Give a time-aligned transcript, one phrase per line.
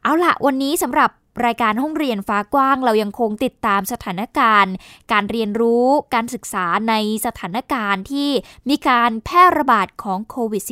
[0.03, 1.11] เอาละวันนี้สำหรับ
[1.45, 4.73] รายการห้องเรียนฟ้ากว้างเรายังคงติดตามสถานการณ์
[5.11, 6.93] การเรียนรู้การศึกษาใน
[7.25, 8.29] สถานการณ์ที่
[8.69, 10.63] มีการแพร่ระบาดของโควิด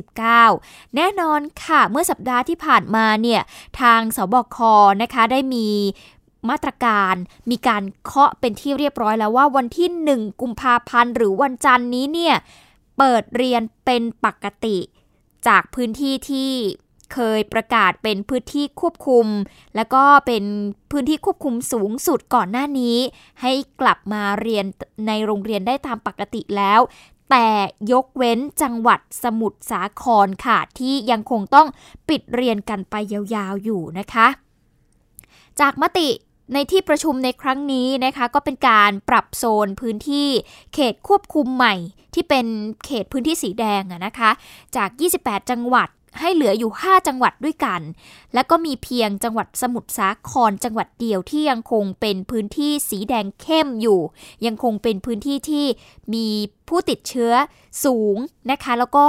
[0.44, 3.42] -19 แน่นอนค่ะ เมื่อสัปดาห์ที่ผ่านมาเนี่ย
[3.82, 4.58] ทางสบค
[5.02, 5.68] นะคะได้มี
[6.50, 7.16] มาตรการ
[7.50, 12.36] มีการเคาะเป็นที่เรียบร้อยแล้วว่าวันที่ 1 กุมภาพันธ์หรือวันจันทร์นี้เนี่ย
[12.98, 14.78] เปิดเรียนเป็นปกติ
[15.48, 16.52] จากพื้นที่ที่
[17.14, 19.28] เคยประกาศเป็นพื้นที่ควบคุม
[19.76, 20.44] แล้วก็เป็น
[20.92, 22.98] พื้นที่ควบคุมสูงสุดก่อนหน้านี้
[23.42, 24.66] ให้กลับมาเรียน
[25.08, 26.80] ในโรงเรียนได้ตามปกติแล้ว
[27.32, 27.48] แต่
[27.92, 31.68] ยกเว้นจังหวัดสมุทรสาครค่ะ ที่ยังคงต้อง
[32.10, 34.28] ปิดเรียนกันไปยาวๆอยู่นะคะ
[35.60, 36.10] จากมติ
[36.54, 40.30] ในที่ประชุมในครั้งนี้นะคะก็เป็นการปรับโซนพื้นที่
[40.74, 41.76] เขตควบคุมใหม่
[42.14, 42.46] ที่เป็น
[42.86, 44.32] เขตพื้นที่สีแดงนะคะ
[44.76, 47.82] จาก 28 จังหวัดให้เหลืออยู่ 5 จังหวัดด้วยกัน
[48.34, 54.00] และก็มีเพียงจังหวัดสมุทรสาครจังหวัดเดียวที่ยังคงเป็นพื้นที่สีแดงเข้มอยู่
[54.46, 55.66] ยังคงเป็นพื้นที่ที่
[56.14, 56.28] มี
[56.70, 57.34] ผู้ติดเชื้อ
[57.86, 58.18] สูง
[58.52, 59.06] นะคะ แล้วก็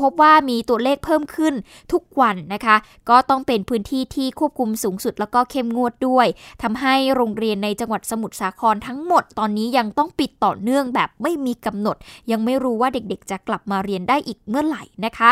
[0.00, 1.54] พบว่ามีตัวเลขเพิ่มขึ้น
[1.92, 2.76] ทุกวันนะคะ
[3.10, 6.26] ก็ต้องเป็นพื้นที่ที่ควบคุมสูงสุดแล้วก็เข้มงวดด้วย
[6.62, 11.96] ทำให้โรงเรียนในจังหวัดสมุทรสาครทั้งหมดตอนนี้ยังต้องปิดต่อเนื่องแบบไม่มีกำหนด
[12.30, 15.30] ยังไม่รู้ว่าเด็กๆ จะกลับมาเรียนได้อีกเมื่อไหร่นะคะ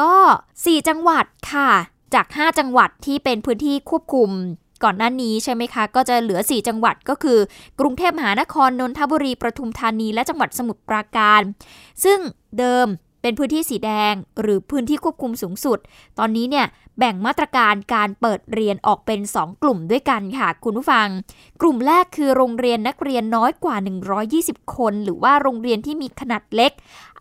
[0.00, 0.14] ก็
[0.54, 1.70] 4 จังหวัดค่ะ
[2.14, 4.30] จาก 5 จังหวัดที่เป็นพื้นที่ควบคุม
[4.84, 7.38] ก่อนหน้านี้ใช่ไหมคะ ก็จะเหลือ 4 จังหวัดก็คือ
[7.80, 11.40] กรุงเทพมหานครนนทบุรีประทุมธานี และจังหวัดสมุทรปราการ
[12.04, 12.18] ซึ่ง
[12.58, 12.86] เดิม
[13.22, 15.78] เป็นพื้นที่สีแดงหรือพื้นที่ควบคุมสูงสุด
[16.18, 16.66] ตอนนี้เนี่ย
[16.98, 21.08] แบ่งมาตรการการเปิดเรียนออกเป็น 2 กลุ่มด้วยกันค่ะ คุณผู้ฟัง
[21.60, 23.76] กลุ่มแรกคือโรงเรียนนักเรียนน้อยกว่า
[24.26, 26.72] 120 คน หรือว่าโรงเรียนที่มีขนาดเล็ก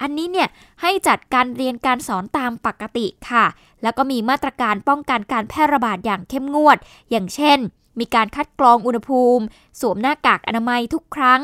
[0.01, 0.47] อันนี้เนี่ย
[0.81, 3.45] ให้จัดการเรียนการสอนตามปกติค่ะ
[3.83, 6.77] แล้วก็มีมาตรการป้องกันการแพร่ระบาดอย่างเข้มงวด
[7.11, 7.59] อย่างเช่น
[7.99, 9.43] มีการคัดกรองอุณหภูมิ
[9.79, 11.41] สวมหน้ากากอนามัยทุกครั้ง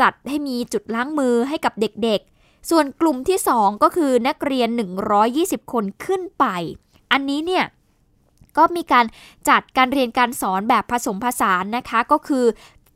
[0.00, 2.37] จัดให้มีจุดล้างมือให้กับเด็กๆ
[2.70, 4.68] ส่วนกลุ่มที่ 2 ก็คือนักเรียน
[5.20, 6.44] 120 คนขึ้นไป
[7.12, 7.64] อันนี้เนี่ย
[8.56, 9.06] ก็มีการ
[9.48, 12.44] จัดการเรียนการสอนแบบผสมผสานนะคะ ก็คือ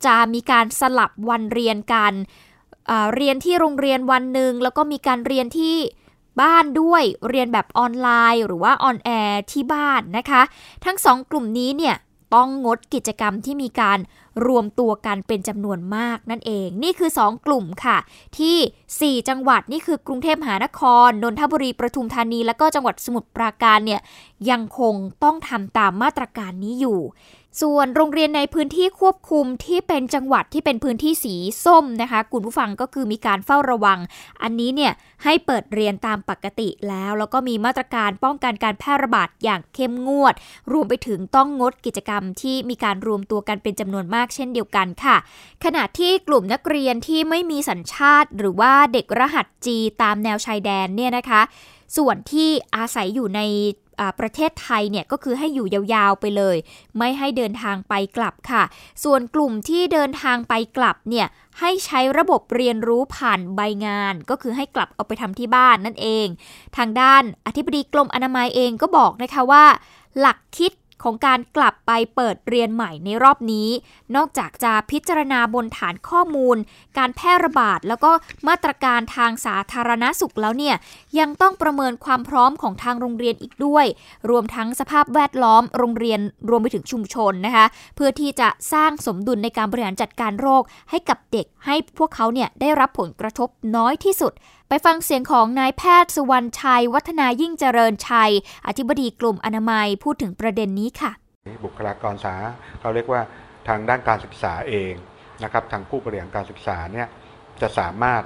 [0.06, 2.12] จะมีการสลับวันเรียนกัน
[3.14, 5.76] เรียนที่โรงเรียนวันหนึ่งแล้วก็มีการเรียนที่
[6.40, 10.42] บ้านด้วยเรียนแบบออนไลน์ หรือว่า on air ที่บ้านนะคะ
[10.84, 11.96] ทั้งสองกลุ่มนี้เนี่ย
[12.34, 13.98] ต้องงดกิจกรรมที่มีการ
[14.46, 17.98] รวมตัวกันเป็นจำนวนมากนั่นเอง นี่คือ 2 กลุ่มค่ะ
[18.38, 24.00] ที่ 4 จังหวัดนี่คือกรุงเทพมหานคร นนทบุรีประทุมธานี และก็จังหวัดสมุทรปราการเนี่ย
[24.50, 24.94] ยังคง
[25.24, 27.00] ต้องทำตามมาตรการนี้อยู่
[27.60, 33.98] ส่วนโรงเรียนในพื้นที่ควบคุมที่เป็นจังหวัดที่เป็นพื้นที่สีส้มนะคะคุณผู้ฟังก็คือมีการเฝ้าระวัง
[34.42, 34.92] อันนี้เนี่ย
[35.24, 40.34] ให้เปิดเรียนตามปกติแล้ว แล้วก็มีมาตรการป้องกันการแพร่ระบาดอย่างเข้มงวด
[40.72, 45.16] รวมไปถึงต้องงดกิจกรรมที่มีการรวมตัวกันเป็นจำนวนมากเช่นเดียวกันค่ะ
[45.64, 51.42] ขณะที่กลุ่มนักเรียนที่ไม่มีสัญชาติ หรือว่าเด็กรหัสจีตามแนวชายแดนเนี่ยนะคะ
[51.96, 53.40] ส่วนที่อาศัยอยู่ใน
[54.20, 56.56] ประเทศไทยเนี่ยก็คือให้อยู่ยาวๆไปเลย
[56.98, 58.62] ไม่ให้เดินทางไปกลับค่ะ
[59.04, 61.26] ส่วนกลุ่มที่เดินทางไปกลับเนี่ย
[61.60, 66.26] ให้ใช้ระบบเรียนรู้ผ่านใบงาน ก็คือให้กลับเอาไปทำที่บ้านนั่นเอง
[66.76, 69.64] ทางด้านอธิบดีกรมอนามัยเองก็บอกนะคะว่า
[70.20, 70.72] หลักคิด
[71.04, 73.68] ของการกลับไปเปิดเรียนใหม่ในรอบนี้
[74.16, 76.56] นอกจากจะพิจารณาบนฐานข้อมูล
[76.98, 78.12] การแพร่ระบาดแล้วก็
[78.48, 80.76] มาตรการทางสาธารณสุขแล้วเนี่ย
[81.18, 83.86] ยังต้องประเมินความพร้อมของทางโรงเรียนอีกด้วย
[84.30, 87.66] รวมทั้งสภาพแวดล้อมโรงเรียนรวมไปถึงชุมชนนะคะ
[87.96, 94.32] เพื่อที่จะสร้างสมดุลในการบริหารจัดการโรคให้กับเด็กให้พวกเขาเนี่ยได้รับผลกระทบน้อยที่สุด
[94.74, 98.32] ไปฟังเสียงของนายแพทย์สุวรรณชัย วัฒนายิ่งเจริญชัย
[98.66, 101.12] อธิบดีกลุ่มอนามัยพูดถึงประเด็นนี้ค่ะ
[101.64, 102.34] บุคลากรสา
[102.80, 103.20] เขาเรียกว่า
[103.68, 104.92] ทางด้านการศึกษาเอง
[105.42, 107.08] นะครับทางผู้บริหารการศึกษาเนี่ย
[107.60, 108.22] จะสามารถ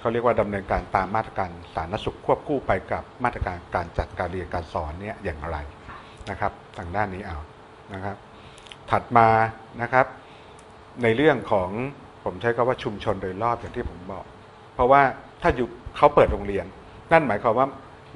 [0.00, 5.56] เขาเรียกว่าดำเนินการตามมาตรการสาธารณสุขควบคู่ไปกับมาตรการการจัดการเรียนการสอนเนี่ยอย่างไร
[6.30, 7.38] นะครับทางด้านนี้เอา
[7.94, 8.16] นะครับ
[8.90, 9.28] ถัดมา
[9.82, 10.06] นะครับ
[11.02, 11.70] ในเรื่องของ
[12.24, 14.24] ผมใช้คำว่าชุมชนโดยรอบอย่างที่ผมบอก
[14.76, 15.02] เพราะว่า
[15.44, 16.66] ถ้าอยู่ เขาเปิดโรงเรียน
[17.12, 17.66] นั่นหมายความว่า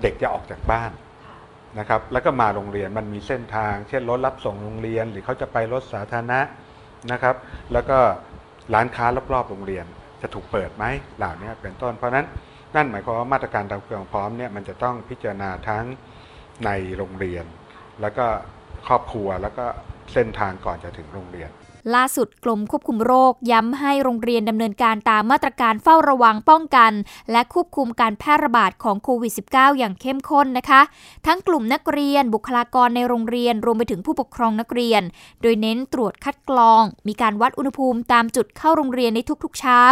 [0.02, 0.90] เด็กจะออกจากบ้าน
[1.78, 6.40] นะครับ แล้วก็มาโรงเรียนมันมีเส้นทาง เช่นรถรับส่งโรงเรียน หรือเขาจะไปรถสาธารณะ
[7.12, 7.36] นะครับ
[7.72, 7.98] แล้วก็
[8.74, 9.84] ร้านค้ารอบๆโรงเรียน
[10.22, 10.84] จะถูกเปิดไหม
[11.18, 12.26] เหล่านี้เป็นต้น เพราะนั้น
[12.74, 15.84] นั่นหมายความว่ามาตรการตามความพร้อมเนี่ยมันจะต้องพิจารณาทั้ง
[16.64, 17.44] ในโรงเรียน
[18.00, 18.26] แล้วก็
[18.86, 19.66] ครอบครัวแล้วก็
[20.12, 21.50] เส้นทางก่อนจะถึงโรงเรียน
[21.94, 26.92] ล่าสุดกรมควบคุมโรค ย้ำให้โรงเรียนดำเนินการตามมาตรการเฝ้าระวังป้องกัน
[27.30, 30.80] และควบคุมการแพร่ระบาดของโควิด -19 อย่างเข้มข้นนะคะ
[31.26, 35.02] ทั้งกลุ่มนักเรียนบุคลากรในโรงเรียนรวมไปถึงผู้ปกครองนักเรียน
[35.42, 39.82] โดยเน้นตรวจคัดกรอง มีการวัดอุณหภูมิตามจุดเข้าโรงเรียนในทุกๆเช้า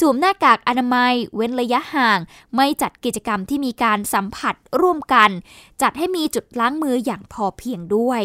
[0.00, 2.18] สวมหน้ากากอนามัย เว้นระยะห่าง
[2.56, 5.30] ไม่จัดกิจกรรมที่มีการสัมผัสร่วมกัน
[5.82, 8.22] จัดให้มีจุดล้างมืออย่างพอเพียงด้วย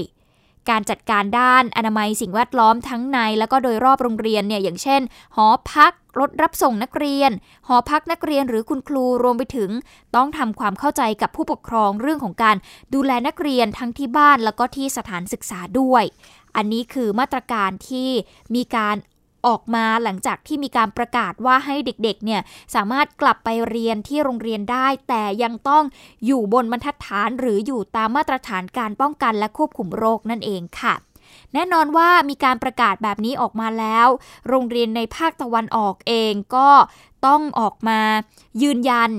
[0.70, 5.02] การจัดการด้านอนามัยสิ่งแวดล้อมทั้งใน แล้วก็โดยรอบโรงเรียนเนี่ยอย่างเช่น
[5.36, 7.32] หอพักรถรับส่งนักเรียน
[7.68, 9.70] หอพักนักเรียนหรือคุณครูรวมไปถึง
[10.16, 12.56] ต้องทำความเข้าใจกับผู้ปกครองเรื่องของการ
[12.94, 16.04] ดูแลนักเรียนทั้งที่บ้านแล้วก็ที่สถานศึกษาด้วย
[16.56, 18.10] อันนี้คือมาตรการที่
[18.56, 18.96] มีการ
[19.48, 22.42] ออกมาหลังจากที่มีการประกาศว่าให้เด็กๆเนี่ย
[22.76, 25.84] สามารถกลับไปเรียนที่โรงเรียนได้ แต่ยังต้อง
[26.26, 30.96] อยู่บนบรรทัดฐานหรืออยู่ตามมาตรฐานการป้องกันและควบคุมโรคนั่นเองค่ะ
[31.54, 34.08] แน่นอนว่ามีการประกาศแบบนี้ออกมาแล้ว
[34.50, 36.70] โรงเรียนในภาคตะวันออกเองก็
[37.26, 38.00] ต้องออกมา
[38.62, 39.12] ยืนยัน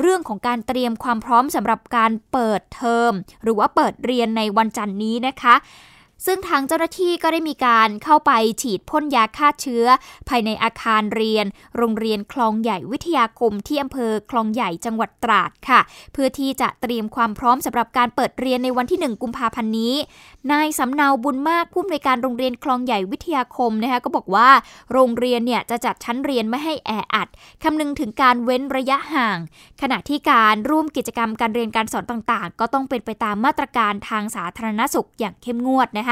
[0.00, 3.12] เรื่องของการเตรียมความพร้อมสำหรับการเปิดเทอม
[3.42, 5.54] หรือว่าเปิดเรียนในวันจันทร์นี้นะคะ
[6.26, 8.32] ซึ่งทางเจ้าหน้าที่ก็ได้มีการเข้าไป
[8.62, 9.84] ฉีดพ่นยาฆ่าเชื้อ
[10.28, 11.46] ภายในอาคารเรียน
[11.76, 15.80] โรงเรียนคลองใหญ่วิทยาคมที่อำเภอคลองใหญ่จังหวัดตราดค่ะ
[16.12, 19.94] เพื่อที่จะเตรียมความพร้อมสำหรับการเปิดเรียนในวันที่ 1 กุมภาพันธ์นี้
[20.52, 24.48] นายสำเนาบุญมากผู้อำนวยการโรงเรียนคลองใหญ่วิทยาคมนะคะก็บอกว่า
[24.92, 27.28] โรงเรียนเนี่ยจะจัดชั้นเรียนไม่ให้แออัด
[27.62, 29.38] คำนึงถึงการเว้นระยะห่าง
[29.82, 36.10] ขณะที่การร่วมกิจกรรมการเรียนการสอนต่างๆ ก็ต้องเป็นไปตามมาตรการทางสาธารณสุขอย่างเข้มงวดนะค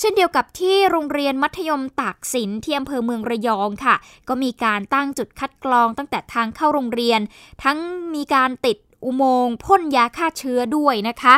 [0.00, 3.96] เช่นเดียวกับที่โรงเรียนมัธยมตากสินที่อำเภอเมืองระยองค่ะ
[4.28, 7.20] ก็มีการตั้งจุดคัดกรองตั้งแต่ทางเข้าโรงเรียน
[7.64, 7.78] ทั้ง
[8.14, 11.34] มีการติดอุโมงค์พ่นยาฆ่าเชื้อด้วยนะคะ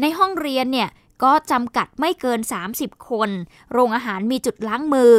[0.00, 0.88] ในห้องเรียนเนี่ย
[1.24, 2.40] ก็จำกัดไม่เกิน
[2.74, 3.30] 30 คน
[3.72, 5.12] โรงอาหารมีจุดล้างมือ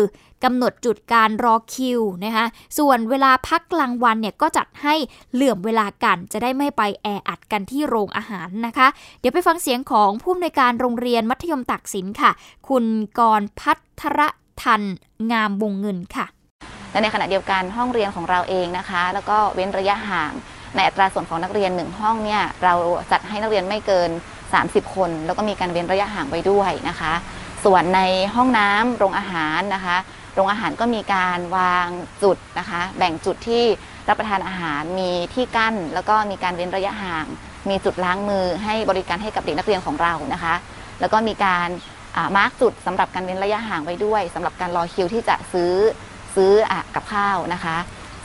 [0.43, 2.45] กำหนดจุดการรอคิวนะคะ
[2.77, 4.95] ส่วนเวลาพักกลางวันเนี่ยก็จัดให้
[5.33, 8.87] เหลื่อมเวลากัน จะได้ไม่ไปแออัดกันที่โรงอาหารนะคะ
[9.19, 12.31] เดี๋ยวไปฟังเสียงของผู้อำนวยการโรงเรียนมัธยมตักสินค่ะ
[12.69, 12.85] คุณ
[13.19, 14.19] กรพัทร
[14.63, 14.81] ทัน
[15.31, 16.25] งามวงเงินค่ะ
[16.91, 20.31] และในขณะเดียวกันห้องเรียนของเราเองนะคะ แล้วก็เว้นระยะห่าง
[20.75, 22.73] ในอัตราส่วนของนักเรียนหนึ่งห้องเนี่ยเรา
[23.11, 24.09] จัดให้นักเรียนไม่เกิน
[24.53, 27.13] 30 คน แล้วก็มีการเว้นระยะห่างไว้ด้วยนะคะ
[27.65, 28.01] ส่วนใน
[28.35, 29.97] ห้องน้ำโรงอาหารนะคะ
[30.33, 31.87] โรงอาหารก็มีการวาง
[32.23, 33.63] จุดนะคะ แบ่งจุดที่
[34.09, 37.25] รับประทานอาหารมีที่กั้น แล้วก็มีการเว้นระยะห่าง
[37.69, 40.55] มีจุดล้างมือให้บริการให้กับเด็กนักเรียนของเรานะคะ
[40.99, 41.69] แล้วก็มีการ
[42.37, 45.73] มาร์กจุดสำหรับการเว้นระยะห่างไว้ด้วยสำหรับการรอคิวที่จะซื้อ
[46.35, 47.77] ซื้ออกับข้าวนะคะ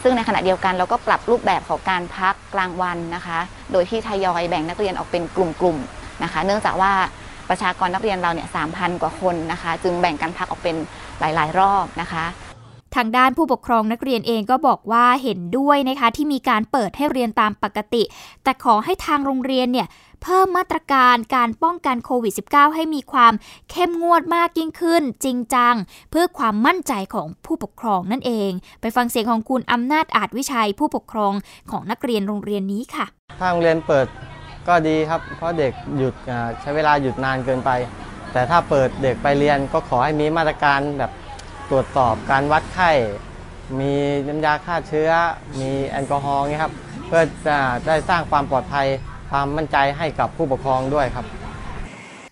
[0.02, 3.38] ซึ่งในขณะเดียวกันเราก็ปรับรูปแบบของการพักกลางวันนะคะ
[3.72, 6.92] โดยที่ทยอยแบ่งนักเรียนออกเป็นกลุ่มๆนะคะ เนื่องจากว่า
[7.48, 10.76] ประชากรนักเรียนเราเนี่ยสามพันกว่าคนนะคะ จึงแบ่งกันพักออกเป็น
[11.20, 12.24] หลาย ๆ รอบนะคะ
[12.96, 18.02] ทางด้านผู้ปกครองนักเรียนเองก็บอกว่าเห็นด้วยนะคะที่มีการเปิดให้เรียนตามปกติ
[18.42, 19.88] แต่ขอให้ทางโรงเรียนเนี่ย
[20.22, 23.32] เพิ่มมาตรการการป้องกันโควิด -19 ให้มีความ
[23.70, 25.74] เข้มงวดมากยิ่งขึ้น จริงจัง
[26.10, 28.50] เพื่อความมั่นใจของผู้ปกครองนั่นเอง
[28.80, 31.32] ไปฟังเสียงของคุณอำนาจอาจวิชัยผู้ปกครอง
[31.70, 33.06] ของนักเรียนโรงเรียนนี้ค่ะ
[33.40, 34.06] ถ้าโรงเรียนเปิด
[34.68, 36.14] ก็ดีครับ เพราะเด็กหยุด
[36.60, 37.70] ใช้เวลาหยุดนานเกินไป
[38.32, 41.12] แต่ถ้าเปิดเด็กไปเรียนก็ขอให้มีมาตรการแบบ
[41.70, 42.90] ตรวจสอบการวัดไข้
[43.80, 43.92] มี
[44.28, 45.10] น้ำยาฆ่าเชื้อ
[45.60, 46.74] มีแอลกอฮอล์เงี้ยครับ
[47.06, 48.86] เพื่อจะได้สร้างความปลอดภัย
[49.30, 51.26] ความมั่นใจให้กับผู้ปกครองด้วยครับ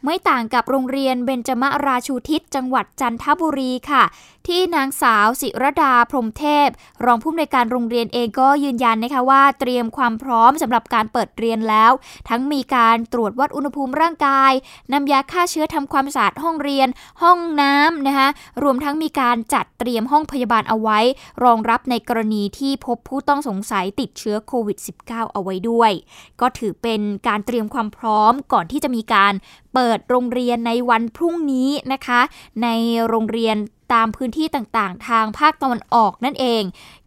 [0.05, 4.03] ไม่ต่างกับโรงเรียนเบญจมราชูทิศจังหวัดจันทบุรีค่ะ
[4.49, 6.69] ที่นางสาวศิรดาพรมเทพ
[7.05, 11.93] รองผู้อำนวยการโรงเรียนเองก็ยืนยันนะคะว่าเตรียมความพร้อมสำหรับการเปิดเรียนแล้ว
[12.29, 14.53] ทั้งมีการตรวจวัดอุณหภูมิร่างกาย
[14.93, 16.89] นำยาฆ่าเชื้อทำความสะอาดห้องเรียน
[17.23, 18.29] ห้องน้ำนะคะ
[18.63, 20.99] รวมทั้งมีการจัดเตรียมห้องพยาบาลเอาไว้
[21.45, 25.93] รองรับในกรณีที่พบผู้ต้องสงสัยติดเชื้อโควิด -19 เอาไว้ด้วย
[26.41, 29.33] ก็ถือเป็นการเตรียมความพร้อมก่อนที่จะมีการ
[29.75, 32.21] เปิดโรงเรียนในวันพรุ่งนี้นะคะ
[32.63, 32.69] ใน
[33.09, 33.57] โรงเรียน
[33.93, 36.63] ตามพื้นที่ต่างๆ ทางภาคตะวันออกนั่นเอง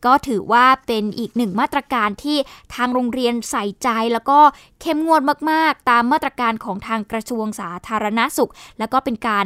[0.06, 2.38] ก็ถือว่าเป็นอีกหนึ่งมาตรการที่
[2.76, 4.40] ทางโรงเรียนใส่ใจ แล้วก็
[4.82, 5.22] เข้มงวด
[5.52, 9.46] มากๆ ตามมาตรการของทางกระทรวงสาธารณสุข แล้วก็เป็นการ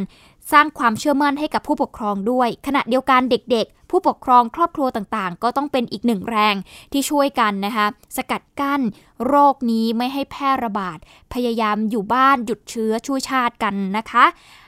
[0.51, 6.55] สร้างความเชื่อมั่นให้กับผู้ปกครองด้วย ขณะเดียวกันเด็กๆ ผู้ปกครองครอบครัวต่างๆ ก็ต้องเป็นอีกหนึ่งแรง
[6.91, 7.85] ที่ช่วยกันนะคะ
[8.17, 8.81] สกัดกั้น
[9.27, 10.97] โรคนี้ไม่ให้แพร่ระบาด
[11.33, 14.25] พยายามอยู่บ้านหยุดเชื้อช่วยชาติกันนะคะ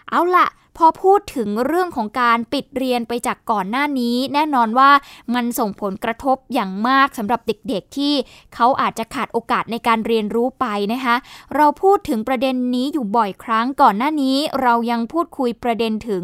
[0.10, 4.91] เอาละ พอพูดถึงเรื่องของการปิดเรียนไปจากก่อนหน้านี้ แน่นอนว่า
[5.34, 8.13] มันส่งผลกระทบอย่างมากสำหรับเด็กๆ ที่
[8.55, 11.15] เขาอาจจะขาดโอกาสในการเรียนรู้ไปนะคะ
[11.55, 16.24] เราพูดถึงประเด็นนี้อยู่บ่อยครั้งก่อนหน้านี้ เรายังพูดคุยประเด็นถึง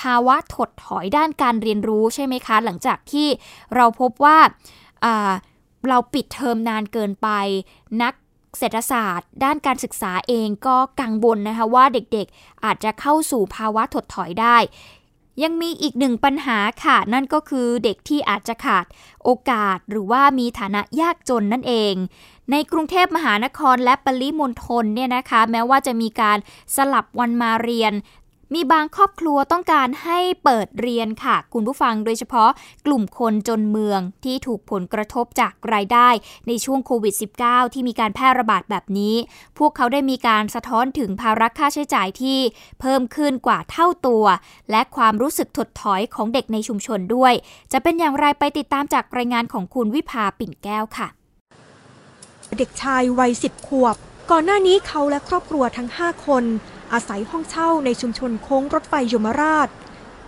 [0.00, 3.28] ภาวะถดถอยด้านการเรียนรู้ใช่ไหมคะ หลังจากที่
[3.74, 4.38] เราพบว่า
[5.88, 7.28] เราปิดเทอมนานเกินไป
[8.02, 8.14] นัก
[8.58, 14.56] เศรษฐศาสตร์ ด้านการศึกษาเองก็กังวลนะคะว่าเด็กๆ อาจจะเข้าสู่ภาวะถดถอยได้
[15.42, 18.84] ยังมีอีกหนึ่งปัญหาค่ะ นั่นก็คือเด็กที่อาจจะขาด
[19.24, 21.94] โอกาสหรือว่ามีฐานะยากจนนั่นเอง
[22.50, 26.38] ในกรุงเทพมหานครและปริมณฑลเนี่ยนะคะ แม้ว่าจะมีการ
[26.76, 27.92] สลับวันมาเรียน
[28.54, 32.50] มีบางครอบครัวต้องการให้เปิดเรียนค่ะ คุณผู้ฟังโดยเฉพาะ
[32.86, 36.08] กลุ่มคนจนเมืองที่ถูกผลกระทบจากรายได้
[36.48, 37.14] ในช่วงโควิด
[37.44, 39.14] -19 ที่มีการแพร่ระบาดแบบนี้
[39.58, 42.38] พวกเขาได้มีการสะท้อนถึงภาระค่าใช้จ่ายที่
[42.80, 44.24] เพิ่มขึ้นกว่าเท่าตัว
[44.70, 47.32] และความรู้สึกถดถอยของเด็กในชุมชนด้วย
[47.72, 51.08] จะเป็นอย่างไรไปติดตามจากรายงานของคุณวิภาปิ่นแก้วค่ะ
[52.58, 53.96] เด็กชายวัยสิบขวบ
[54.30, 56.44] ก่อนหน้านี้เขาและครอบครัวทั้ง 5 คน
[56.92, 59.68] อาศัยห้องเช่าในชุมชนโค้งรถไฟยมราช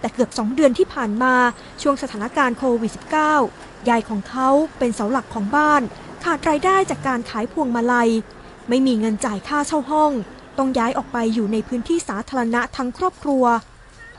[0.01, 1.35] แต่เกือบสองเดือนที่ผ่านมา
[1.83, 2.93] ช่วงสถานการณ์โควิด
[3.37, 5.83] -19 ยายของเขาเป็นเสาหลักของบ้าน
[6.25, 8.11] ขาดรายได้จากการขายพวงมาลัย
[8.69, 10.13] ไม่มีเงินจ่ายค่าเช่าห้อง
[10.59, 13.45] ต้องย้ายออกไปอยู่ในพื้นที่สาธารณะทั้งครอบครัว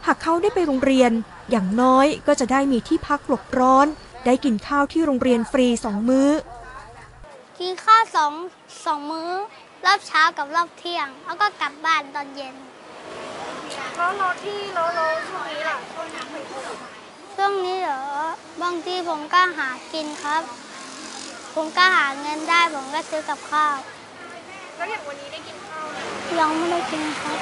[0.05, 1.11] หากเขาได้ไปโรงเรียน
[1.51, 3.87] อย่างน้อยก็จะได้มีที่พักหลบร้อน
[4.25, 6.29] ได้กินข้าวที่โรงเรียนฟรีสองมื้อ
[7.59, 8.33] กินข้าวสอง
[8.85, 9.31] สองมื้อ
[9.85, 12.55] รอบเช้ากับรอบเที่ยง แล้วก็กลับบ้านตอนเย็น
[13.95, 16.23] แล้วเราที่เราเราช่วงนี้ล่ะช่วงนี้
[17.35, 18.01] ช่วงนี้เหรอ
[18.61, 20.41] บางทีผมก็หากินครับ
[21.55, 23.75] ผมก็หาเงินได้ผมก็ซื้อกับข้าว
[24.75, 25.85] แล้วอย่างวันนี้ได้กินข้าว
[26.39, 27.37] ยังไม่ได้กินครับ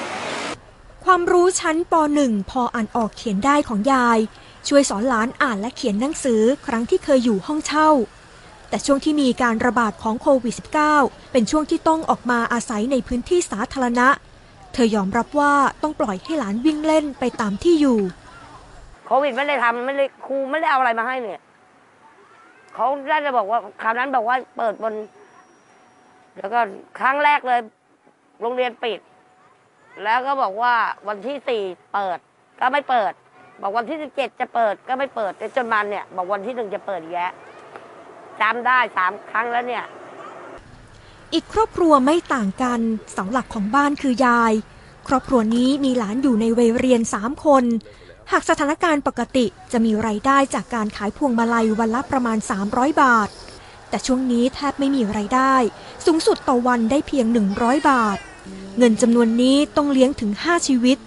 [1.06, 1.94] ความรู้ชั้นป
[2.24, 4.20] .1 พออ่านออกเขียนได้ของยาย
[4.68, 7.90] ช่วยสอนหลานอ่านและเขียนหนังสือครั้งที่เคยอยู่ห้องเช่า
[8.72, 10.56] แต่ช่วงที่มีการระบาดของโควิด
[10.94, 14.08] -19 เป็นช่วงที่ต้องออกมาอาศัยในพื้นที่สาธารณะ
[14.74, 18.00] เธอยอมรับว่าต้องปล่อยให้หลานวิ่งเล่นไปตามที่อยู่
[19.06, 21.42] โควิดไม่ได้ทำไม่ได้ครูไม่ได้เอาอะไรมาให้เนี่ย
[22.74, 24.94] เขาได้จะบอกว่าคราวนั้นบอกว่าเปิดบน
[26.38, 26.60] แล้วก็
[27.00, 27.60] ครั้งแรกเลย
[28.42, 29.00] โรงเรียนปิด
[30.04, 30.74] แล้วก็บอกว่า
[31.08, 31.64] วันที่สี่
[31.94, 32.18] เปิด
[32.60, 33.14] ก็ไม่เปิด
[33.62, 37.32] บอกวันที่สิบเจ็ดจะเปิดก็ไม่เปิดจนมันเนี่ย บอกวันที่หนึ่งจะเปิดแยะ
[38.42, 39.86] จำได้สามครั้งแล้วเนี่ย
[41.34, 42.80] อีกครอบครัวไม่ต่างกัน
[43.12, 44.54] เสาหลักของบ้านคือยาย
[45.08, 47.64] ครอบครัวนี้มีหลานอยู่ในวัยเรียนสามคน
[48.32, 52.38] หากสถานการณ์ปกติจะมีไรายได้จากการขายพวงมาลัยวันละประมาณ
[52.70, 53.30] 300 บาท
[53.90, 55.56] แต่ช่วงนี้แทบไม่มีไรายได้
[56.06, 57.26] สูงสุดต่อวันได้เพียง
[57.58, 58.18] 100 บาท
[58.78, 60.98] เงินจำนวนนี้ต้องเลี้ยงถึง 5 ชีวิต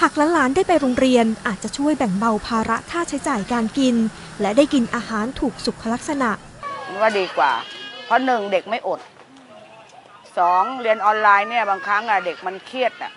[0.00, 3.96] หากหลานๆได้ไปโรงเรียนอาจจะช่วยแบ่งเบาภาระค่าใช้จ่ายการกิน
[4.40, 6.30] และได้กินอาหารถูกสุขลักษณะ
[7.00, 7.52] ว่าดีกว่า
[8.04, 9.00] เพราะหนึ่งเด็กไม่อด
[10.38, 13.12] สองเรียนออนไลน์เนี่ยบางครั้งอะเด็กมันเครียดอะ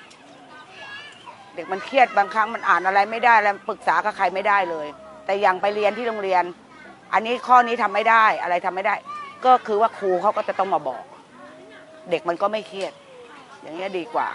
[1.55, 4.87] เด็กมันเครียดบางครั้งมันอ่านอะไรไม่ได้แล้วปรึกษากับใครไม่ได้เลย
[5.25, 6.43] แต่อย่างไปเรียนที่โรงเรียน
[7.13, 8.95] อันนี้ข้อนี้ทำไม่ได้อะไรทำไม่ได้
[9.45, 11.03] ก็คือว่าครูเขาก็จะต้องมาบอก
[12.09, 12.93] เด็กมันก็ไม่เครียด
[13.61, 14.27] อย่างนี้ดีกว่า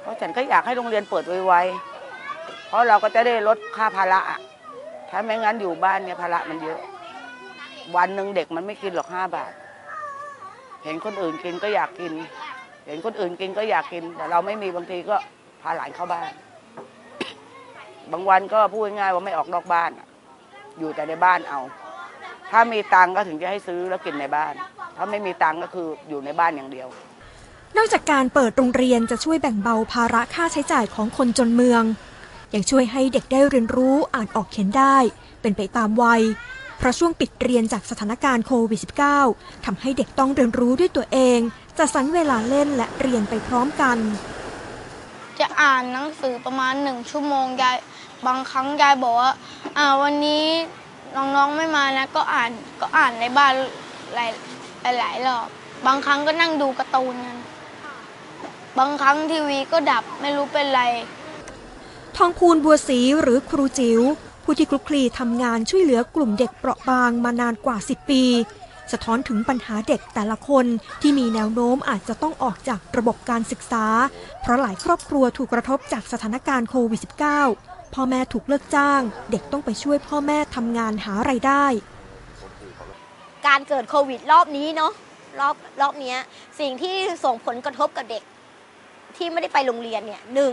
[0.00, 4.20] เพราะฉันก็อยากให้โรงเรียนเปิดไวๆเพราะเราก็จะได้ลดค่าภาระ
[5.10, 6.80] ถ้าไม่งั้นอยู่บ้านเนี่ยภาระมันเยอะ
[7.96, 9.52] วันหนึ่งเด็กมันไม่กินหรอกห้าบาท
[10.84, 12.12] เห็นคนอื่นกินก็อยากกิน
[12.86, 15.16] เห็นคนอื่นกินก็อยากกิน แต่เราไม่มีบางทีก็
[15.62, 16.30] พาหลานเข้าบ้าน
[18.12, 19.90] บางวันก็พูดง่ายว่าไม่ออกนอกบ้าน
[20.78, 21.60] อยู่แต่ในบ้านเอา
[22.50, 24.54] ถ้ามีตังก็ถึงจะให้ซื้อแล้วกินในบ้าน
[24.96, 26.88] ถ้าไม่มีตังก็คืออยู่ในบ้านอย่างเดียว
[27.76, 31.82] นอกจากการเปิดโรงเรียนจะช่วยแบ่งเบาภาระค่าใช้จ่ายของคนจนเมือง
[32.56, 34.96] ยังช่วยให้เด็กได้เรียนรู้อ่านออกเขียนได้
[35.42, 36.22] เป็นไปตามวัย
[36.78, 38.80] เพราะช่วงปิดเรียนจากสถานการณ์โควิด
[39.22, 41.38] -19 ทำให้เด็กต้องเรียนรู้ด้วยตัวเอง
[41.78, 43.98] จะสรรเวลาเล่นและเรียนไปพร้อมกัน
[45.38, 47.76] จะอ่านหนังสือประมาณหนึ่งชั่วโมงยาย
[48.26, 49.32] บางครั้งยายบอกว่า
[49.76, 50.44] อ่าวันนี้
[51.16, 53.52] น้องๆไม่มานะก็อ่านก็อ่านในบ้าน
[54.14, 54.26] หลา
[54.92, 55.48] ยหลายรอบ
[55.86, 57.38] บางครั้งก็นั่งดูการ์ตูนกัน
[58.78, 60.82] บางครั้งทีวีก็ดับไม่รู้เป็นไร
[62.20, 64.00] ทองพูนบัวศรีหรือครูจิ๋ว
[64.44, 68.22] ผู้ที่คลุกคลีทำงานช่วยเหลือกลุ่มเด็กเปราะบางมานานกว่า 10 ปี
[68.92, 70.66] สะท้อนถึงปัญหาเด็กแต่ละคน
[71.00, 73.86] ที่มีแนวโน้มอาจจะต้องออกจากระบบการศึกษา
[74.40, 77.00] เพราะหลายครอบครัวถูกกระทบจากสถานการณ์โควิด
[77.44, 81.64] -19 พ่อแม่ถูกเลิกจ้าง เด็กต้องไปช่วยพ่อแม่ทำงานหาไรายได้
[83.46, 84.92] การเกิดโควิดรอบนี้เนาะ
[85.40, 86.18] รอบรอบเนี้ย
[86.60, 86.94] สิ่งที่
[87.24, 88.22] ส่งผลกระทบกับเด็ก
[89.16, 90.52] ที่ไม่ได้ไปโรงเรียนเนี่ยหนึ่ง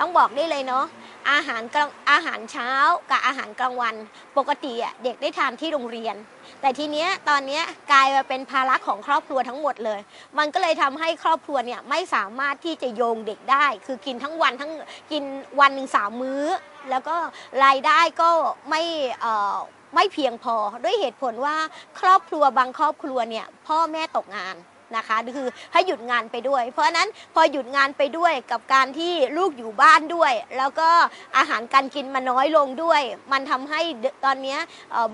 [0.00, 0.84] ต้องบอกได้เลยเนาะ
[1.30, 2.70] อาหารกลางอาหารเช้า
[3.10, 3.94] กับอาหารกลางวัน
[4.38, 6.16] ปกติอะเด็กได้ทานที่โรงเรียน
[6.60, 10.00] แต่ทีเนี้ยตอนเนี้ยกลายมาเป็นภาระของครอบครัวทั้งหมดเลย
[10.38, 14.72] มันก็เลยทำให้ครอบครัวเนี่ยไม่สามารถที่จะโยงเด็กได้ คือกินทั้งวันทั้ง
[15.10, 15.24] กิน
[15.60, 16.44] วันหนึ่งสามมื้อ
[16.90, 17.16] แล้วก็
[17.64, 18.30] รายได้ก็
[18.70, 18.82] ไม่
[19.20, 19.56] เอ่อ
[19.94, 21.56] ไม่เพียงพอด้วยเหตุผลว่า
[22.00, 24.56] ครอบครัวบางครอบครัวเนี่ยพ่อแม่ตกงาน
[24.96, 30.88] นะคะคือให้หยุดงานไปด้วย เพราะฉะนั้นพอหยุดงานไปด้วยกับการที่ลูกอยู่บ้านด้วย แล้วก็
[31.36, 33.80] อาหารการกินมันน้อยลงด้วย มันทำให้
[34.24, 34.56] ตอนนี้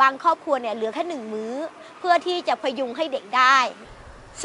[0.02, 1.54] บางครอบครัวเนี่ยเหลือแค่หนึ่งมื้อ
[1.98, 3.58] เพื่อที่จะพยุงให้เด็กได้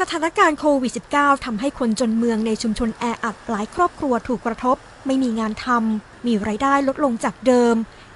[0.00, 7.74] สถานการณ์โควิด -19 ทำให้คนจนเมืองในชุมชนแออัดหลายครอบครัวถูกกระทบ ไม่มีงานทำ มีไรายได้ลดลงจากเดิม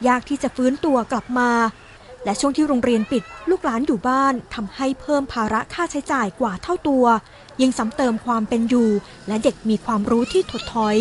[0.08, 1.50] ยากที่จะฟื้นตัวกลับมา
[2.26, 7.04] และช่วงที่โรงเรียนปิดลูกหลานอยู่บ้านทำให้เพิ่มภาระค่าใช้จ่ายกว่าเท่าตัว
[7.61, 8.90] ยิ่งซ้ำเติมความเป็นอยู่
[9.28, 10.97] และเด็กมีความรู้ที่ถดถอย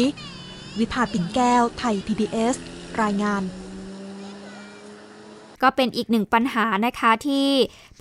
[0.79, 2.55] วิภาปิ่นแก้ว ไทย PBS
[3.01, 3.43] รายงาน
[5.61, 7.49] ก็เป็นอีกหนึ่งปัญหานะคะที่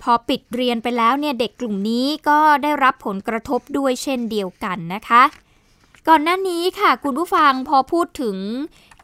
[0.01, 5.23] พอปิดเรียนไปแล้วเนี่ยเด็กกลุ่มนี้ก็ได้รับผลกระทบด้วยเช่นเดียวกันนะคะ
[6.07, 8.37] ก่อนหน้านี้ค่ะ คุณผู้ฟังพอพูดถึง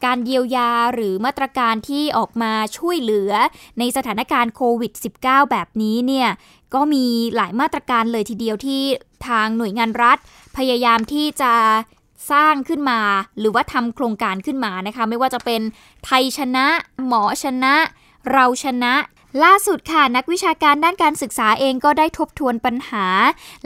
[0.04, 3.32] การเยียวยาหรือมาตรการที่ออกมาช่วยเหลือ
[3.78, 4.92] ในสถานการณ์โควิด
[5.22, 6.28] -19 แบบนี้เนี่ย
[6.74, 8.82] ก็มีหลายมาตรการเลยทีเดียวที่
[9.26, 10.18] ทางหน่วยงานรัฐ
[10.56, 11.52] พยายามที่จะ
[12.32, 13.00] สร้างขึ้นมา
[13.38, 15.60] หรือว่าทำโครงการขึ้นมานะคะ ไม่ว่าจะเป็น
[16.04, 16.66] ไทยชนะ
[17.06, 17.74] หมอชนะ
[18.30, 18.94] เราชนะ
[19.44, 23.06] ล่าสุดค่ะ นักวิชาการด้านการศึกษาเองก็ได้ทบทวนปัญหา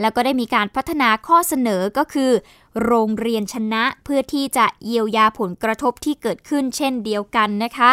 [0.01, 2.31] แล้วก็ได้มีการพัฒนาข้อเสนอก็คือ
[2.85, 7.91] โรงเรียนชนะเพื่อที่จะเยียวยาผลกระทบที่เกิดขึ้นเช่นเดียวกันนะคะ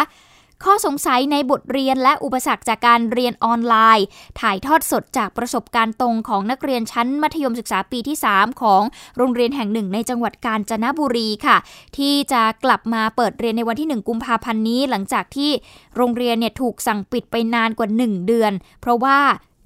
[0.63, 4.05] ข้อสงสัยในบทเรียนและอุปสรรคจากการเรียนออนไลน์
[4.39, 8.81] ถ่ายทอดสดจากประสบการณ์ตรงของนักเรียนชั้นมัธยมศึกษาปีที่ 3 ของ
[9.17, 11.57] โรงเรียนแห่งหนึ่งในจังหวัดกาญจนบุรีค่ะ
[11.97, 15.51] ที่จะกลับมาเปิดเรียนในวันที่ 1 กุมภาพันธ์นี้ หลังจากที่
[15.95, 19.17] โรงเรียนเนี่ยถูกสั่งปิดไปนานกว่า 1 เดือน เพราะว่า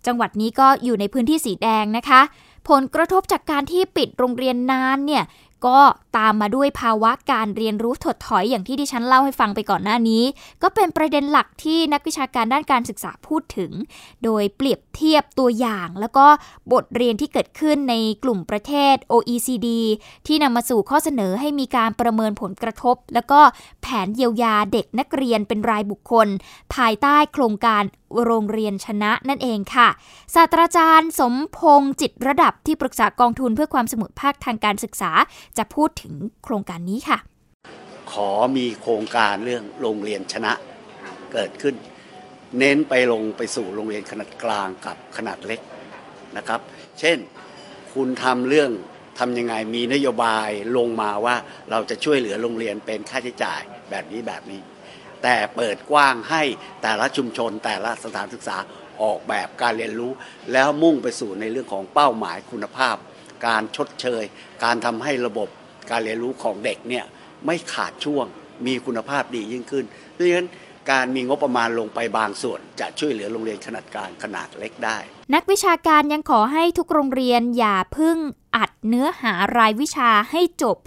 [0.08, 2.22] จังหวัดนี้ก็อยู่ในพื้นที่สีแดงนะคะ
[2.68, 5.26] ผลกระทบจากการที่ปิดโรงเรียนนานเนี่ย
[5.68, 5.82] ก็
[6.18, 10.24] ตามมาด้วยภาวะการเรียนรู้ถดถอยอย่างที่ดิฉันเล่าให้ฟังไปก่อนหน้านี้
[10.62, 13.72] ก็เป็นประเด็นหลักที่นักวิชาการด้านการศึกษาพูดถึง
[14.24, 16.26] โดยเปรียบเทียบตัวอย่าง แล้วก็
[16.74, 19.68] บทเรียนที่เกิดขึ้นในกลุ่มประเทศ OECD
[20.28, 23.42] ที่นำมาสู่ข้อเสนอให้มีการประเมินผลกระทบ แล้วก็
[23.82, 26.28] แผนเยียวยาเด็กนักเรียนเป็นรายบุคคล
[26.76, 27.84] ภายใต้โครงการ
[28.26, 29.88] โรงเรียนชนะนั่นเองค่ะ
[30.36, 35.12] ศาสตราจารย์สมพงษ์จิตระดับที่ปรึกษากองทุนเพื่อความเสมอภาคทางการศึกษา
[35.58, 37.18] จะพูดถึงโครงการนี้ค่ะ
[38.12, 40.54] ขอมีโครงการเรื่องโรงเรียนชนะ
[41.34, 41.76] เกิดขึ้น
[42.60, 45.60] เน้นไปลงไปสู่โรงเรียนขนาดกลางกับขนาดเล็ก
[46.38, 46.60] นะครับ
[47.00, 47.18] เช่น
[47.94, 48.72] คุณทำเรื่อง
[49.20, 51.36] ทำยังไงมีนโยบายลงมาว่า
[51.72, 54.60] เราจะช่วยเหลือโรงเรียนเป็นค่าใช้จ่ายแบบนี้แบบนี้
[55.24, 56.44] แต่เปิดกว้างให้
[56.82, 58.58] แต่ละชุมชนแต่ละสถานศึกษา
[59.04, 60.12] ออกแบบการเรียนรู้
[60.54, 62.96] แล้วมุ่งไปสู่ในเรื่องของเป้าหมายคุณภาพ
[63.48, 64.24] การชดเชย
[64.64, 65.50] การทำให้ระบบ
[65.92, 67.06] การเรียนรู้ของเด็กเนี่ย
[67.46, 68.26] ไม่ขาดช่วง
[68.66, 70.48] มีคุณภาพดียิ่งขึ้นเพราะฉะนั้น
[70.92, 74.98] การมีงบประมาณลงไปบางส่วน จะช่วยเหลือโรงเรียนขนาดกลางขนาดเล็กได้
[75.34, 78.18] นักวิชาการยังขอให้ทุกโรงเรียนอย่าพึ่ง
[78.56, 80.78] อัดเนื้อหารายวิชาให้จบ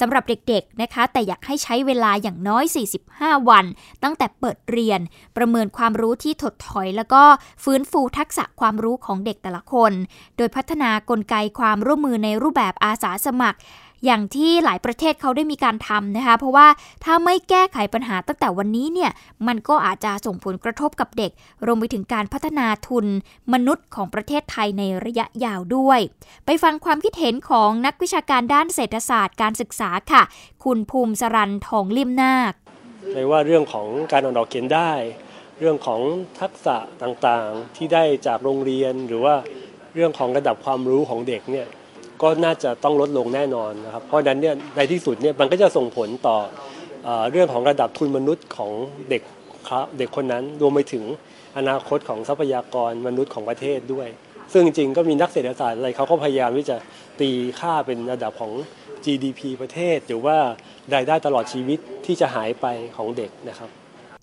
[0.00, 2.64] สำหรับเด็กๆนะคะ แต่อยากให้ใช้เวลาอย่างน้อย
[3.04, 3.64] 45 วัน
[4.02, 5.00] ตั้งแต่เปิดเรียน
[5.36, 7.22] ประเมินความรู้ที่ถดถอย แล้วก็
[7.64, 9.92] ฟื้นฟูทักษะความรู้ของเด็กแต่ละคน
[10.36, 13.58] โดยพัฒนากลไกความร่วมมือในรูปแบบอาสาสมัคร
[14.04, 16.66] อย่างที่หลายประเทศเขาได้มีการทำนะคะ เพราะว่า
[17.04, 19.10] ถ้าไม่แก้ไขปัญหาตั้งแต่วันนี้เนี่ย
[19.46, 21.30] มันก็อาจจะส่งผลกระทบกับเด็ก
[21.66, 23.06] รวมไปถึงการพัฒนาทุน
[23.52, 26.00] มนุษย์ของประเทศไทยในระยะยาวด้วย
[26.46, 30.22] ไปฟังความคิดเห็นของนักวิชาการด้านเศรษฐศาสตร์การศึกษาค่ะ
[30.64, 32.52] คุณภูมิสรันทองลิมนาค
[33.14, 34.92] ในว่าเรื่องของการอ่านออกเขียนได้
[35.58, 36.00] เรื่องของ
[36.40, 39.34] ทักษะต่างๆที่ได้จากโรงเรียนหรือว่า
[39.94, 41.66] เรื่องของระดับความรู้ของเด็กเนี่ย
[42.22, 46.36] ก็น่าจะต้องลดลงแน่นอนนะครับ เพราะฉะนั้นเนี่ยในที่สุดเนี่ยมันก็จะส่งผลต่อ
[47.30, 48.72] เรื่องของระดับทุนมนุษย์ของ
[49.10, 49.22] เด็ก
[49.98, 51.04] เด็กคนนั้นรวมไปถึง
[51.58, 54.08] อนาคตของทรัพยากรมนุษย์ของประเทศด้วย
[54.52, 56.76] ซึ่งจริงๆก็มีนักเศรษฐศาสตร์อะไรเขาก็พยายามที่จะ
[57.20, 58.52] ตีค่าเป็นระดับของ
[59.04, 60.36] GDP ประเทศ หรือว่า
[60.94, 63.70] รายได้ตลอดชีวิตที่จะหายไปของเด็กนะครับ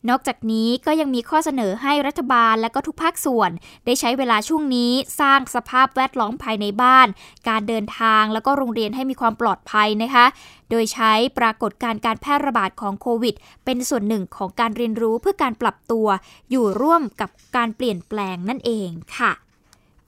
[0.10, 3.52] นอกจากนี้ก็ยังมีข้อเสนอให้รัฐบาลและก็ทุกภาคส่วน
[3.86, 7.08] ได้ใช้เวลาช่วงนี้สร้างสภาพแวดล้อมภายในบ้าน
[7.50, 10.26] การเดินทางแล้วก็โรงเรียนให้มีความปลอดภัยนะคะ
[10.70, 16.08] โดยใช้ปรากฏการการแพร่ระบาดของโควิด เป็นส่วนหนึ่งของการเรียนรู้เพื่อการปรับตัว
[16.52, 19.32] อยู่ร่วมกับการเปลี่ยนแปลงนั่นเองค่ะ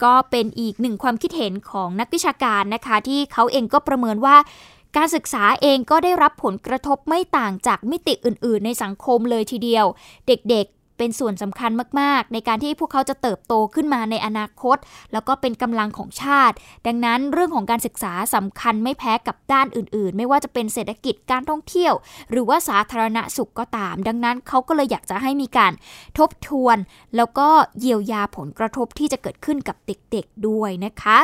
[0.03, 4.36] ก็เป็นอีกหนึ่งความคิดเห็นของนักวิชาการนะคะ ที่เขาเองก็ประเมินว่า
[4.97, 9.86] การศึกษาเองก็ได้รับผลกระทบไม่ต่างจากมิติอื่น ๆ ในสังคมเลยทีเดียว
[10.27, 14.77] เด็กๆ เป็นส่วนสำคัญมาก ๆ ในการที่พวกเขาจะเติบโตขึ้นมาในอนาคต
[15.13, 16.55] แล้วก็เป็นกำลังของชาติ
[16.88, 21.93] ดังนั้นเรื่องของการศึกษาสำคัญไม่แพ้กับด้านอื่น ๆ ไม่ว่าจะเป็นเศรษฐกิจการท่องเที่ยว
[22.31, 25.73] หรือว่าสาธารณสุขก็ตาม ดังนั้นเขาก็เลยอยากจะให้มีการ
[26.17, 26.77] ทบทวน
[27.15, 27.47] แล้วก็
[27.79, 31.19] เยียวยาผลกระทบที่จะเกิดขึ้นกับเด็ก ๆ ด้วยนะคะ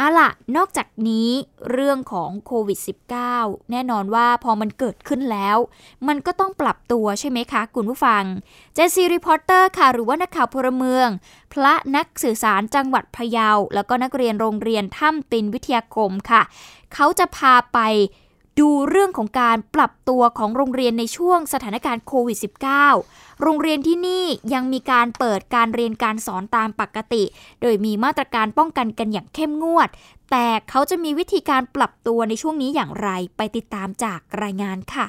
[0.00, 1.28] อะล่ะ นอกจากนี้
[1.70, 2.78] เรื่องของโควิด
[3.24, 5.58] -19 แน่นอนว่าพอมันเกิดขึ้นแล้ว
[6.08, 8.22] มันก็ต้องปรับตัวใช่ไหมคะ คุณผู้ฟัง
[8.74, 11.08] JC reporter ค่ะ หรือว่านักข่าวพลเมือง
[11.52, 16.42] พระนักสื่อสารจังหวัดพะเยา แล้วก็นักเรียนโรงเรียนถ้ำปินวิทยาคมค่ะ
[16.94, 17.78] เขาจะพาไป
[18.60, 22.38] ดูเรื่องของการปรับตัวของโรงเรียนในช่วงสถานการณ์โควิด
[22.90, 27.24] -19 โรงเรียนที่นี่ยังมีการเปิดการเรียนการสอนตามปกติ
[27.62, 29.88] โดยมีมาตรการป้องกันกันอย่างเข้มงวด
[30.30, 35.06] แต่เขาจะมีวิธีการปรับตัวในช่วงนี้อย่างไร ไปติดตามจากรายงานค่ะ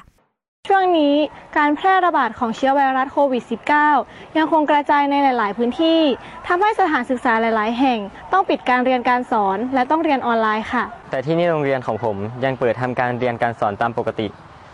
[0.68, 1.16] ช่วงนี้
[1.58, 3.44] การแพร่ระบาดของเชื้อไวรัสโควิด
[3.90, 6.02] -19 ยังคงกระจายในหลาย ๆ พื้นที่
[6.48, 8.00] ทำให้สถานศึกษาหลาย ๆ แห่ง
[8.34, 14.28] ต้องปิดการเรียนการสอนและต้องเรียนออนไลน์ค่ะ แต่ที่นี่โรงเรียนของผมยังเปิดทำการเรียนการสอนตามปกติ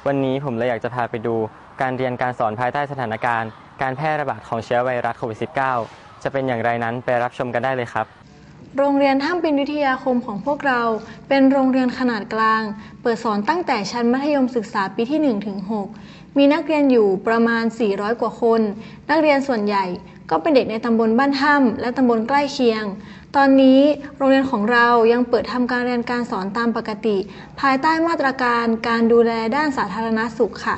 [0.08, 1.36] วันนี้ผมเลยอยากจะพาไปดู
[1.82, 3.50] การเรียนการสอนภายใต้สถานการณ์
[3.82, 5.38] การแพร่ระบาดของเชื้อไวรัสโควิด
[5.82, 8.06] -19 จะเป็นอย่างไรนั้นไปรับชมกันได้เลยครับ
[8.78, 10.82] โรงเรียนท่ามปินวิทยาคมของพวกเรา
[11.30, 12.64] เป็นโรงเรียนขนาดกลาง
[13.02, 15.58] เปิดสอนตั้งแต่ชั้นมัธยมศึกษาปีที่ 1 ถึง
[15.98, 18.62] 6 มีนักเรียนอยู่ประมาณ 400 กว่าคน
[19.10, 19.86] นักเรียนส่วนใหญ่
[20.30, 22.84] ก็เป็นเด็กในตำบลบ้านถ้ำและตำบลใกล้เคียง
[23.36, 23.80] ตอนนี้
[24.18, 27.18] โรงเรียนของเรายังเปิดทำการเรียนการสอนตามปกติ
[27.60, 30.78] ภายใต้มาตรการการดูแลด้านสาธารณสุขค่ะ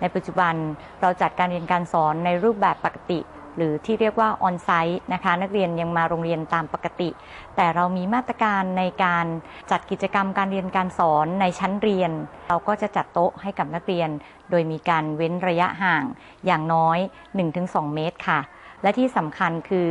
[0.00, 0.54] ในปัจจุบัน
[1.00, 3.20] เราจัดการเรียนการสอนในรูปแบบปกติ
[3.56, 7.10] หรือที่เรียกว่าออนไซต์นะคะ นักเรียนยังมาโรงเรียนตามปกติ
[7.56, 9.26] แต่เรามีมาตรการในการ
[9.70, 12.10] จัดกิจกรรมการเรียนการสอนในชั้นเรียน
[12.48, 14.08] เราก็จะจัดโต๊ะให้กับนักเรียน
[14.50, 16.04] โดยมีการเว้นระยะห่าง
[16.46, 16.98] อย่างน้อย
[17.46, 18.40] 1-2 เมตรค่ะ
[18.82, 19.88] และที่สำคัญคือ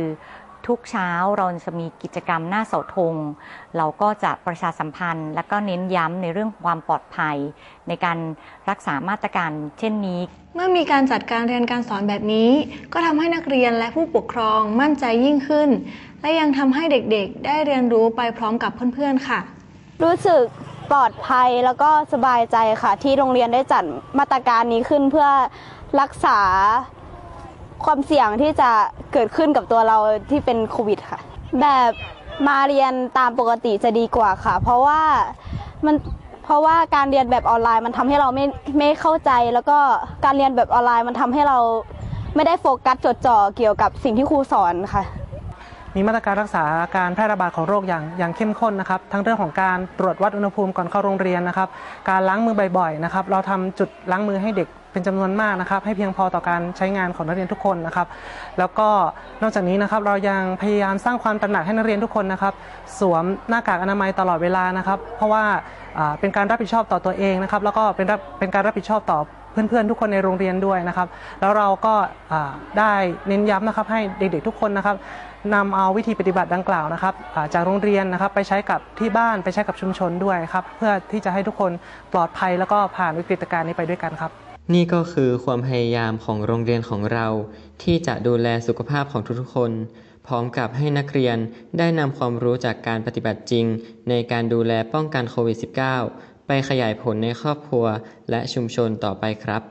[0.66, 3.14] ทุกเช้าเราจะมีกิจกรรมหน้าเสาธง
[3.76, 7.36] เราก็จะประชาสัมพันธ์ และก็เน้นย้ำในเรื่องความปลอดภัย
[7.88, 8.18] ในการ
[8.70, 10.20] รักษามาตรการเช่นนี้
[10.54, 12.50] เมื่อมีการจัดการเรียนการสอนแบบนี้
[12.92, 15.68] ก็ทำให้นักเรียนและผู้ปกครองมั่นใจยิ่งขึ้น
[16.20, 19.40] และยังทำให้เด็กๆ ได้เรียนรู้ไปพร้อมกับเพื่อนๆค่ะ
[20.04, 20.44] รู้สึก
[20.90, 23.84] ปลอดภัยแล้วก็สบายใจค่ะ ที่โรงเรียนได้จัด
[24.18, 25.28] มาตรการนี้ขึ้นเพื่อ
[26.00, 26.38] รักษา
[27.84, 28.70] ความเสี่ยงที่จะ
[29.12, 29.98] เกิดขึ้นกับตัวเรา
[30.30, 31.20] ที่เป็นโควิดค่ะ
[31.60, 31.90] แบบ
[32.48, 35.00] มาเรียนตามปกติจะดีกว่าค่ะ เพราะว่า
[35.86, 35.96] มัน
[36.44, 38.44] เพราะว่าการเรียนแบบออนไลน์มันทำให้เราไม่
[38.78, 39.78] ไม่เข้าใจ แล้วก็
[40.24, 41.58] การเรียนแบบออนไลน์มันทำให้เรา
[42.34, 45.04] ไม่ได้โฟกัสจดจ่อเกี่ยวกับสิ่งที่ครูสอนค่ะ
[45.94, 46.64] มีมาตรการรักษา
[46.96, 51.68] การแพร่ระบาดของโรคอย่างอย่างเข้มข้นนะครับ ทั้งเรื่องของการตรวจวัดอุณหภูมิก่อนเข้าโรงเรียนนะครับ
[52.10, 58.06] การล้างมือบ่อยๆนะครับ เราทำจุดล้างมือให้เด็ก เป็นจำนวนมากนะครับ ให้เพียงพอต่อการใช้งานของนักเรียนทุกคนนะครับ
[58.58, 58.88] แล้วก็
[59.42, 62.54] นอกจากนี้นะครับเรายังพยายามสร้างความตระหนักให้นักเรียนทุกคนนะครับ
[62.98, 65.44] สวมหน้ากากอนามัยตลอดเวลานะครับ เพราะว่า
[66.20, 68.06] เป็นการรับผิดชอบต่อตัวเองนะครับ แล้วก็เป็น
[68.38, 69.18] เป็นการรับผิดชอบต่อ
[69.52, 71.08] เพื่อนๆทุกคนในโรงเรียนด้วยนะครับ
[71.40, 71.94] แล้วเราก็
[72.78, 72.92] ได้
[73.28, 74.96] เน้นย้ำนะครับให้เด็กๆทุกคนนะครับ
[75.54, 77.14] นำเอาวิธีปฏิบัติดังกล่าวนะครับ
[77.54, 81.70] จากโรงเรียนนะครับไปใช้กับที่บ้านไปใช้กับชุมชนด้วยครับ เพื่อที่จะให้ทุกคน
[82.12, 87.26] ปลอดภัยแล้วก็ผ่านวิกฤตการณ์นี้ไปด้วยกันครับ นี่ก็คือความพยายามของโรงเรียนของเรา
[87.82, 89.72] ที่จะดูแลสุขภาพของทุกๆคน
[90.26, 91.36] พร้อมกับให้นักเรียน
[91.78, 93.66] ได้นำความรู้จากการปฏิบัติจริง
[94.08, 95.56] ในการดูแลป้องกันโควิด
[96.02, 97.86] -19 ไปขยายผลในครอบครัว
[98.30, 99.62] และชุมชนต่อไปครับ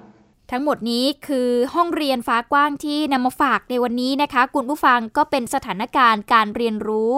[0.51, 7.13] ทั้งหมดนี้คือห้องเรียนฟ้ากว้างที่นำมาฝากในวันนี้นะคะ คุณผู้ฟังก็เป็นสถานการณ์การเรียนรู้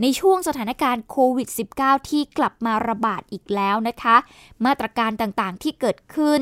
[0.00, 4.16] ในช่วงสถานการณ์โควิด -19 ที่กลับมาระบาดอีกแล้วนะคะ
[4.64, 6.40] มาตรการต่างๆที่เกิดขึ้น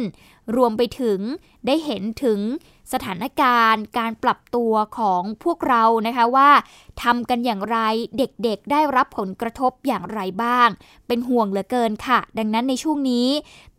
[0.56, 1.20] รวมไปถึง
[1.66, 2.40] ได้เห็นถึง
[2.92, 6.50] สถานการณ์ การปรับตัวของพวกเรานะคะว่า
[7.02, 7.78] ทำกันอย่างไร
[8.18, 10.68] เด็กๆได้รับผลกระทบอย่างไรบ้าง
[11.06, 13.28] เป็นห่วงเหลือเกินค่ะ ดังนั้นในช่วงนี้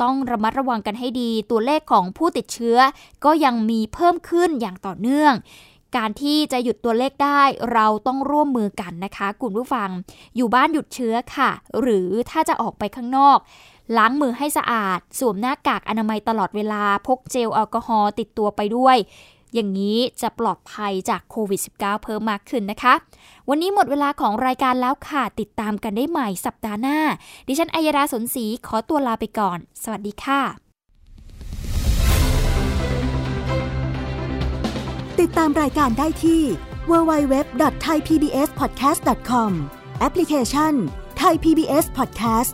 [0.01, 2.77] ต้องระมัดระวังกันให้ดี ตัวเลขของผู้ติดเชื้อ
[3.25, 5.33] ก็ยังมีเพิ่มขึ้นอย่างต่อเนื่อง
[5.97, 7.41] การที่จะหยุดตัวเลขได้
[7.73, 9.89] เราต้องร่วมมือกันนะคะ คุณผู้ฟัง
[10.35, 11.51] อยู่บ้านหยุดเชื้อค่ะ
[11.81, 13.37] หรือถ้าจะออกไปข้างนอก
[13.97, 18.97] ล้างมือให้สะอาด สวมหน้ากากอนามัยตลอดเวลา พกเจลแอลกอฮอล์ติดตัวไปด้วย
[19.53, 22.93] อย่างนี้จะปลอดภัยจากโควิด -19 เพิ่มมากขึ้นนะคะ
[23.49, 26.99] วันนี้หมดเวลาของรายการแล้วค่ะ ติดตามกันได้ใหม่สัปดาห์หน้า
[27.47, 30.41] ดิฉันอัยราสนศรีขอตัวลาไปก่อน สวัสดีค่ะ
[35.19, 36.41] ติดตามรายการได้ที่
[36.91, 39.51] www.thaipbspodcast.com
[39.99, 40.73] แอปพลิเคชัน
[41.21, 42.53] Thai PBS Podcast